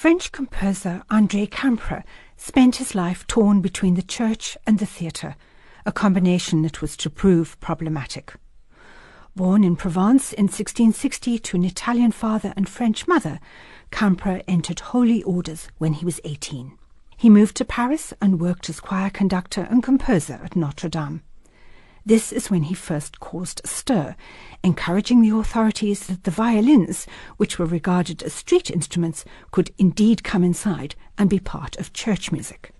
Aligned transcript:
French 0.00 0.32
composer 0.32 1.02
André 1.10 1.46
Campra 1.46 2.04
spent 2.34 2.76
his 2.76 2.94
life 2.94 3.26
torn 3.26 3.60
between 3.60 3.96
the 3.96 4.02
church 4.02 4.56
and 4.66 4.78
the 4.78 4.86
theatre, 4.86 5.36
a 5.84 5.92
combination 5.92 6.62
that 6.62 6.80
was 6.80 6.96
to 6.96 7.10
prove 7.10 7.60
problematic. 7.60 8.32
Born 9.36 9.62
in 9.62 9.76
Provence 9.76 10.32
in 10.32 10.44
1660 10.44 11.38
to 11.40 11.56
an 11.58 11.64
Italian 11.64 12.12
father 12.12 12.54
and 12.56 12.66
French 12.66 13.06
mother, 13.06 13.40
Campra 13.90 14.42
entered 14.48 14.80
holy 14.80 15.22
orders 15.24 15.68
when 15.76 15.92
he 15.92 16.06
was 16.06 16.18
18. 16.24 16.78
He 17.18 17.28
moved 17.28 17.54
to 17.58 17.66
Paris 17.66 18.14
and 18.22 18.40
worked 18.40 18.70
as 18.70 18.80
choir 18.80 19.10
conductor 19.10 19.68
and 19.70 19.82
composer 19.82 20.40
at 20.42 20.56
Notre 20.56 20.88
Dame. 20.88 21.20
This 22.04 22.32
is 22.32 22.50
when 22.50 22.64
he 22.64 22.74
first 22.74 23.20
caused 23.20 23.60
a 23.62 23.68
stir, 23.68 24.16
encouraging 24.64 25.20
the 25.20 25.36
authorities 25.36 26.06
that 26.06 26.24
the 26.24 26.30
violins, 26.30 27.06
which 27.36 27.58
were 27.58 27.66
regarded 27.66 28.22
as 28.22 28.32
street 28.32 28.70
instruments, 28.70 29.24
could 29.50 29.70
indeed 29.76 30.24
come 30.24 30.42
inside 30.42 30.94
and 31.18 31.28
be 31.28 31.38
part 31.38 31.76
of 31.76 31.92
church 31.92 32.32
music. 32.32 32.72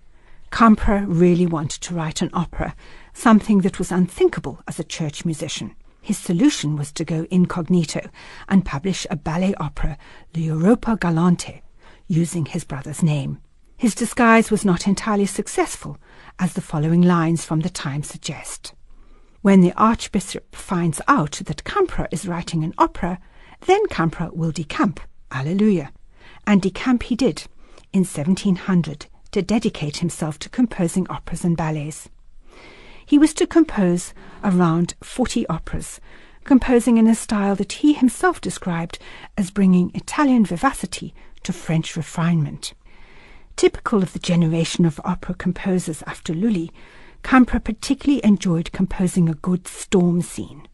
Campra 0.51 1.05
really 1.07 1.45
wanted 1.45 1.81
to 1.81 1.93
write 1.93 2.21
an 2.21 2.29
opera, 2.33 2.75
something 3.13 3.59
that 3.59 3.79
was 3.79 3.91
unthinkable 3.91 4.61
as 4.67 4.79
a 4.79 4.83
church 4.83 5.23
musician. 5.23 5.75
His 6.01 6.17
solution 6.17 6.75
was 6.75 6.91
to 6.93 7.05
go 7.05 7.27
incognito 7.29 8.09
and 8.49 8.65
publish 8.65 9.05
a 9.09 9.15
ballet 9.15 9.53
opera, 9.55 9.97
L'Europe 10.35 10.99
Galante, 10.99 11.61
using 12.07 12.45
his 12.47 12.63
brother's 12.63 13.03
name. 13.03 13.39
His 13.77 13.95
disguise 13.95 14.51
was 14.51 14.65
not 14.65 14.87
entirely 14.87 15.27
successful, 15.27 15.97
as 16.39 16.53
the 16.53 16.61
following 16.61 17.01
lines 17.03 17.45
from 17.45 17.59
the 17.61 17.69
time 17.69 18.03
suggest. 18.03 18.73
When 19.41 19.61
the 19.61 19.73
Archbishop 19.73 20.55
finds 20.55 21.01
out 21.07 21.41
that 21.45 21.63
Campra 21.63 22.07
is 22.11 22.27
writing 22.27 22.63
an 22.63 22.75
opera, 22.77 23.19
then 23.65 23.87
Campra 23.87 24.31
will 24.35 24.51
decamp. 24.51 24.99
Alleluia. 25.31 25.91
And 26.45 26.61
decamp 26.61 27.03
he 27.03 27.15
did 27.15 27.47
in 27.91 28.01
1700 28.01 29.07
to 29.31 29.41
dedicate 29.41 29.97
himself 29.97 30.37
to 30.39 30.49
composing 30.49 31.07
operas 31.09 31.43
and 31.43 31.57
ballets. 31.57 32.09
He 33.03 33.17
was 33.17 33.33
to 33.35 33.47
compose 33.47 34.13
around 34.43 34.93
40 35.01 35.47
operas, 35.47 35.99
composing 36.43 36.97
in 36.97 37.07
a 37.07 37.15
style 37.15 37.55
that 37.55 37.73
he 37.73 37.93
himself 37.93 38.41
described 38.41 38.99
as 39.37 39.49
bringing 39.49 39.91
Italian 39.95 40.45
vivacity 40.45 41.15
to 41.41 41.51
French 41.51 41.95
refinement. 41.95 42.73
Typical 43.55 44.03
of 44.03 44.13
the 44.13 44.19
generation 44.19 44.85
of 44.85 45.01
opera 45.03 45.33
composers 45.33 46.03
after 46.05 46.33
Lully, 46.33 46.71
Campra 47.23 47.63
particularly 47.63 48.23
enjoyed 48.25 48.71
composing 48.71 49.29
a 49.29 49.35
good 49.35 49.67
storm 49.67 50.21
scene. 50.21 50.67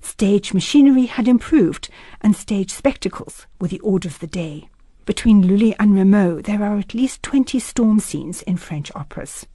Stage 0.00 0.52
machinery 0.52 1.06
had 1.06 1.28
improved, 1.28 1.88
and 2.20 2.34
stage 2.34 2.72
spectacles 2.72 3.46
were 3.60 3.68
the 3.68 3.80
order 3.80 4.08
of 4.08 4.18
the 4.18 4.26
day. 4.26 4.68
Between 5.04 5.46
Lully 5.46 5.74
and 5.78 5.94
Rameau, 5.94 6.42
there 6.42 6.62
are 6.62 6.78
at 6.78 6.94
least 6.94 7.22
20 7.22 7.58
storm 7.58 8.00
scenes 8.00 8.42
in 8.42 8.56
French 8.56 8.90
operas. 8.94 9.46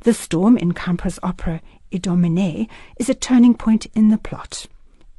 The 0.00 0.14
storm 0.14 0.56
in 0.56 0.72
Campra's 0.72 1.18
opera 1.22 1.60
Idomenee 1.90 2.68
is 2.96 3.08
a 3.08 3.14
turning 3.14 3.54
point 3.54 3.86
in 3.94 4.10
the 4.10 4.18
plot. 4.18 4.66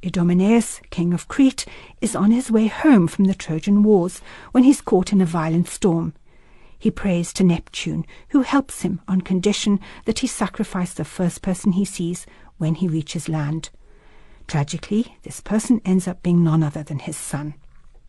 Idomeneus, 0.02 0.80
king 0.90 1.12
of 1.12 1.28
Crete, 1.28 1.66
is 2.00 2.14
on 2.14 2.30
his 2.30 2.50
way 2.50 2.66
home 2.66 3.08
from 3.08 3.24
the 3.24 3.34
Trojan 3.34 3.82
Wars 3.82 4.20
when 4.52 4.64
he's 4.64 4.80
caught 4.80 5.12
in 5.12 5.20
a 5.20 5.26
violent 5.26 5.68
storm. 5.68 6.14
He 6.78 6.90
prays 6.90 7.32
to 7.34 7.44
Neptune, 7.44 8.06
who 8.28 8.42
helps 8.42 8.82
him 8.82 9.00
on 9.08 9.20
condition 9.22 9.80
that 10.04 10.20
he 10.20 10.26
sacrifice 10.26 10.92
the 10.92 11.04
first 11.04 11.42
person 11.42 11.72
he 11.72 11.84
sees 11.84 12.26
when 12.58 12.76
he 12.76 12.88
reaches 12.88 13.28
land. 13.28 13.70
Tragically, 14.46 15.16
this 15.22 15.40
person 15.40 15.80
ends 15.84 16.06
up 16.06 16.22
being 16.22 16.44
none 16.44 16.62
other 16.62 16.82
than 16.82 17.00
his 17.00 17.16
son. 17.16 17.54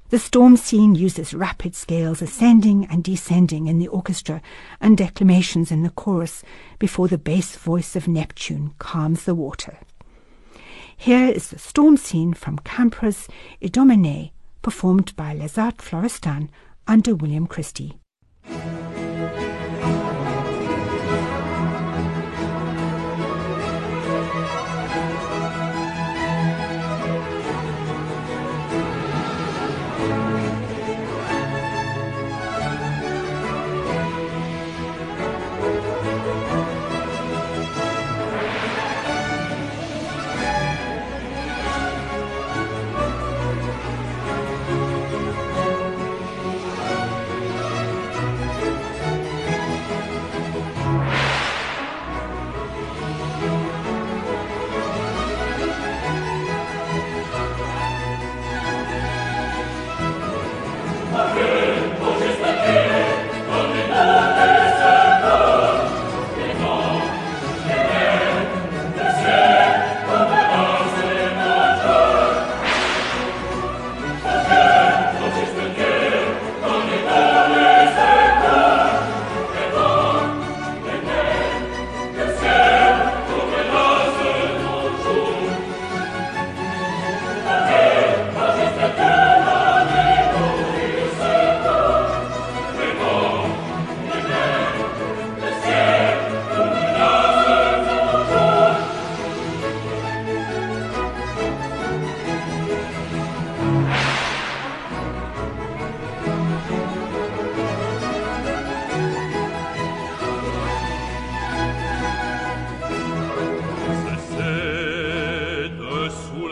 The 0.09 0.19
storm 0.19 0.55
scene 0.55 0.95
uses 0.95 1.33
rapid 1.33 1.75
scales 1.75 2.21
ascending 2.21 2.85
and 2.85 3.03
descending 3.03 3.67
in 3.67 3.77
the 3.77 3.89
orchestra 3.89 4.41
and 4.79 4.97
declamations 4.97 5.69
in 5.69 5.83
the 5.83 5.89
chorus 5.89 6.43
before 6.79 7.09
the 7.09 7.17
bass 7.17 7.57
voice 7.57 7.95
of 7.95 8.07
Neptune 8.07 8.73
calms 8.79 9.23
the 9.23 9.35
water. 9.35 9.79
Here 10.95 11.27
is 11.27 11.49
the 11.49 11.59
storm 11.59 11.97
scene 11.97 12.33
from 12.33 12.59
Campra's 12.59 13.27
Idomenee, 13.61 14.31
performed 14.61 15.15
by 15.15 15.37
Arts 15.37 15.83
Florissants 15.83 16.49
under 16.87 17.13
William 17.13 17.45
Christie. 17.45 17.97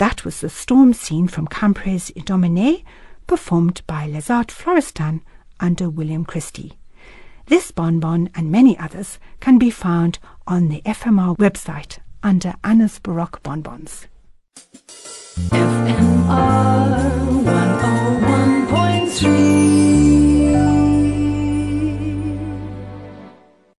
That 0.00 0.24
was 0.24 0.40
the 0.40 0.48
storm 0.48 0.94
scene 0.94 1.28
from 1.28 1.46
Campra's 1.46 2.10
Idomenee, 2.16 2.84
performed 3.26 3.82
by 3.86 4.10
Arts 4.30 4.54
Florissants 4.54 5.20
under 5.60 5.90
William 5.90 6.24
Christie. 6.24 6.78
This 7.48 7.70
bonbon 7.70 8.30
and 8.34 8.50
many 8.50 8.78
others 8.78 9.18
can 9.40 9.58
be 9.58 9.68
found 9.68 10.18
on 10.46 10.68
the 10.68 10.80
FMR 10.86 11.36
website 11.36 11.98
under 12.22 12.54
Anna's 12.64 12.98
Baroque 12.98 13.42
Bonbons. 13.42 14.06